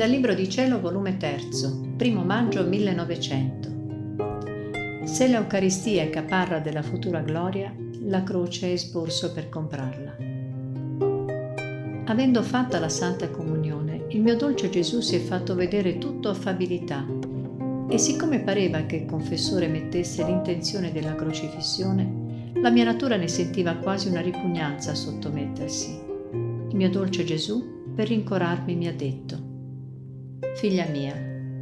Dal 0.00 0.08
Libro 0.08 0.32
di 0.32 0.48
Cielo, 0.48 0.80
volume 0.80 1.18
3, 1.18 1.40
1 2.00 2.24
maggio 2.24 2.64
1900. 2.64 5.04
Se 5.04 5.28
l'Eucaristia 5.28 6.04
è 6.04 6.08
caparra 6.08 6.58
della 6.58 6.80
futura 6.80 7.20
gloria, 7.20 7.70
la 8.04 8.22
croce 8.22 8.68
è 8.68 8.72
esborso 8.72 9.30
per 9.32 9.50
comprarla. 9.50 10.16
Avendo 12.06 12.42
fatta 12.42 12.78
la 12.78 12.88
Santa 12.88 13.28
Comunione, 13.28 14.06
il 14.08 14.22
mio 14.22 14.36
dolce 14.36 14.70
Gesù 14.70 15.02
si 15.02 15.16
è 15.16 15.20
fatto 15.20 15.54
vedere 15.54 15.98
tutto 15.98 16.30
affabilità 16.30 17.06
e 17.86 17.98
siccome 17.98 18.40
pareva 18.40 18.86
che 18.86 18.96
il 18.96 19.04
confessore 19.04 19.68
mettesse 19.68 20.24
l'intenzione 20.24 20.92
della 20.92 21.14
crocifissione, 21.14 22.52
la 22.54 22.70
mia 22.70 22.84
natura 22.84 23.16
ne 23.16 23.28
sentiva 23.28 23.74
quasi 23.74 24.08
una 24.08 24.22
ripugnanza 24.22 24.92
a 24.92 24.94
sottomettersi. 24.94 26.00
Il 26.70 26.74
mio 26.74 26.88
dolce 26.88 27.22
Gesù, 27.22 27.92
per 27.94 28.08
rincorarmi, 28.08 28.74
mi 28.74 28.88
ha 28.88 28.94
detto 28.94 29.49
Figlia 30.54 30.86
mia, 30.86 31.14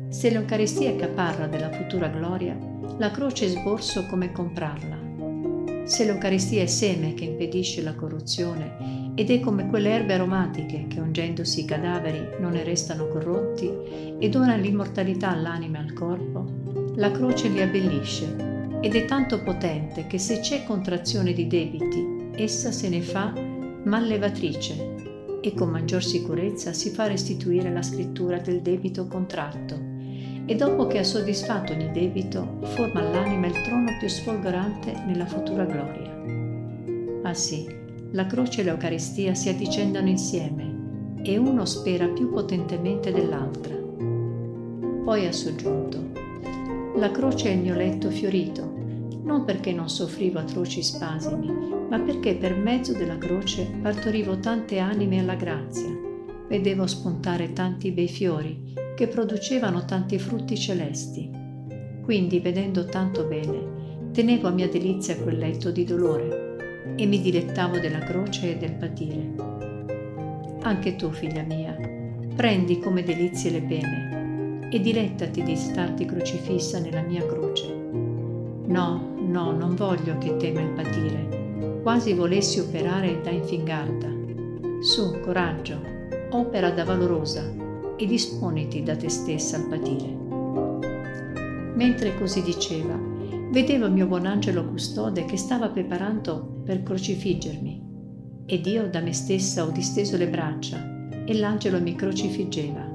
se 0.08 0.30
l'Eucaristia 0.30 0.90
è 0.90 0.96
caparra 0.96 1.46
della 1.46 1.70
futura 1.70 2.08
gloria, 2.08 2.56
la 2.96 3.10
croce 3.10 3.46
è 3.46 3.48
sborso 3.48 4.06
come 4.06 4.32
comprarla. 4.32 5.84
Se 5.84 6.04
l'Eucaristia 6.04 6.62
è 6.62 6.66
seme 6.66 7.14
che 7.14 7.24
impedisce 7.24 7.82
la 7.82 7.94
corruzione 7.94 9.12
ed 9.14 9.30
è 9.30 9.40
come 9.40 9.68
quelle 9.68 9.90
erbe 9.90 10.14
aromatiche 10.14 10.86
che 10.88 11.00
ungendosi 11.00 11.60
i 11.60 11.64
cadaveri 11.64 12.40
non 12.40 12.52
ne 12.52 12.62
restano 12.62 13.08
corrotti 13.08 13.70
e 14.18 14.28
donano 14.28 14.62
l'immortalità 14.62 15.30
all'anima 15.30 15.78
e 15.78 15.82
al 15.82 15.92
corpo, 15.92 16.46
la 16.94 17.10
croce 17.10 17.48
li 17.48 17.60
abbellisce 17.60 18.78
ed 18.80 18.94
è 18.94 19.04
tanto 19.06 19.42
potente 19.42 20.06
che 20.06 20.18
se 20.18 20.38
c'è 20.38 20.64
contrazione 20.64 21.32
di 21.32 21.46
debiti, 21.46 22.30
essa 22.36 22.70
se 22.70 22.88
ne 22.88 23.00
fa 23.00 23.32
mallevatrice 23.84 25.07
e 25.40 25.54
con 25.54 25.70
maggior 25.70 26.02
sicurezza 26.02 26.72
si 26.72 26.90
fa 26.90 27.06
restituire 27.06 27.72
la 27.72 27.82
scrittura 27.82 28.38
del 28.38 28.60
debito 28.60 29.06
contratto 29.06 29.96
e 30.46 30.54
dopo 30.54 30.86
che 30.86 30.98
ha 30.98 31.04
soddisfatto 31.04 31.74
ogni 31.74 31.90
debito 31.90 32.58
forma 32.62 33.00
all'anima 33.00 33.48
il 33.48 33.60
trono 33.62 33.96
più 33.98 34.08
sfolgorante 34.08 34.92
nella 35.06 35.26
futura 35.26 35.64
gloria. 35.64 36.16
Ah 37.22 37.34
sì, 37.34 37.66
la 38.12 38.26
croce 38.26 38.62
e 38.62 38.64
l'Eucaristia 38.64 39.34
si 39.34 39.50
addicendano 39.50 40.08
insieme 40.08 41.18
e 41.22 41.36
uno 41.36 41.66
spera 41.66 42.08
più 42.08 42.30
potentemente 42.30 43.12
dell'altra. 43.12 43.74
Poi 45.04 45.26
ha 45.26 45.32
soggiunto, 45.32 45.98
la 46.96 47.10
croce 47.10 47.50
è 47.50 47.52
il 47.52 47.60
mio 47.60 47.74
letto 47.74 48.08
fiorito, 48.08 48.77
non 49.28 49.44
perché 49.44 49.74
non 49.74 49.90
soffrivo 49.90 50.38
atroci 50.38 50.82
spasimi, 50.82 51.52
ma 51.90 52.00
perché 52.00 52.36
per 52.36 52.56
mezzo 52.56 52.94
della 52.94 53.18
croce 53.18 53.70
partorivo 53.82 54.38
tante 54.38 54.78
anime 54.78 55.18
alla 55.18 55.34
grazia, 55.34 55.94
vedevo 56.48 56.86
spuntare 56.86 57.52
tanti 57.52 57.90
bei 57.90 58.08
fiori 58.08 58.72
che 58.96 59.06
producevano 59.06 59.84
tanti 59.84 60.18
frutti 60.18 60.56
celesti. 60.56 61.30
Quindi, 62.02 62.40
vedendo 62.40 62.86
tanto 62.86 63.24
bene, 63.24 64.10
tenevo 64.12 64.48
a 64.48 64.50
mia 64.50 64.66
delizia 64.66 65.18
quel 65.18 65.36
letto 65.36 65.70
di 65.70 65.84
dolore 65.84 66.94
e 66.96 67.04
mi 67.04 67.20
dilettavo 67.20 67.78
della 67.80 67.98
croce 67.98 68.54
e 68.54 68.56
del 68.56 68.76
patire. 68.76 69.34
Anche 70.62 70.96
tu, 70.96 71.10
figlia 71.10 71.42
mia, 71.42 71.76
prendi 72.34 72.78
come 72.78 73.02
delizie 73.02 73.50
le 73.50 73.60
pene 73.60 74.68
e 74.70 74.80
dilettati 74.80 75.42
di 75.42 75.54
starti 75.54 76.06
crocifissa 76.06 76.78
nella 76.78 77.02
mia 77.02 77.26
croce. 77.26 78.07
No, 78.68 79.14
no, 79.16 79.50
non 79.52 79.74
voglio 79.76 80.18
che 80.18 80.36
tema 80.36 80.60
il 80.60 80.68
patire, 80.72 81.80
quasi 81.82 82.12
volessi 82.12 82.60
operare 82.60 83.22
da 83.22 83.30
infingarda. 83.30 84.08
Su, 84.82 85.20
coraggio, 85.20 85.80
opera 86.32 86.70
da 86.70 86.84
valorosa 86.84 87.50
e 87.96 88.04
disponiti 88.04 88.82
da 88.82 88.94
te 88.94 89.08
stessa 89.08 89.56
al 89.56 89.68
patire. 89.68 90.16
Mentre 91.76 92.18
così 92.18 92.42
diceva, 92.42 92.94
vedevo 93.50 93.86
il 93.86 93.92
mio 93.92 94.06
buon 94.06 94.26
angelo 94.26 94.66
custode 94.66 95.24
che 95.24 95.38
stava 95.38 95.70
preparando 95.70 96.60
per 96.62 96.82
crocifiggermi 96.82 97.86
ed 98.44 98.66
io 98.66 98.90
da 98.90 99.00
me 99.00 99.14
stessa 99.14 99.64
ho 99.64 99.70
disteso 99.70 100.18
le 100.18 100.28
braccia 100.28 101.08
e 101.24 101.34
l'angelo 101.38 101.80
mi 101.80 101.94
crocifiggeva. 101.94 102.86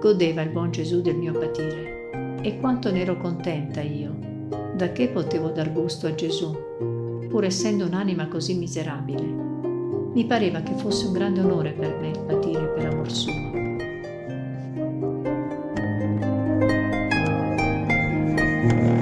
Godeva 0.00 0.40
il 0.40 0.50
buon 0.50 0.70
Gesù 0.70 1.02
del 1.02 1.16
mio 1.16 1.32
patire 1.32 2.40
e 2.40 2.58
quanto 2.58 2.90
ne 2.90 3.00
ero 3.02 3.18
contenta 3.18 3.82
io 3.82 4.27
da 4.78 4.92
che 4.92 5.08
potevo 5.08 5.48
dar 5.48 5.72
gusto 5.72 6.06
a 6.06 6.14
Gesù, 6.14 6.56
pur 7.28 7.44
essendo 7.44 7.84
un'anima 7.84 8.28
così 8.28 8.54
miserabile. 8.54 9.24
Mi 10.14 10.24
pareva 10.24 10.60
che 10.60 10.74
fosse 10.74 11.06
un 11.06 11.12
grande 11.12 11.40
onore 11.40 11.72
per 11.72 11.98
me 12.00 12.12
patire 12.12 12.68
per 12.68 12.86
amor 12.86 13.10
suo. 13.10 13.46
thank 18.68 18.97